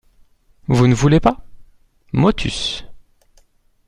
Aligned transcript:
Vous 0.67 0.87
ne 0.87 0.95
voulez 0.95 1.19
pas? 1.19 1.45
MOTUS. 2.11 2.85